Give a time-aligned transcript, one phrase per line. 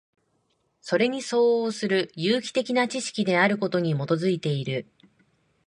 [0.81, 4.87] それに相応する有機的な知識であることに基いている。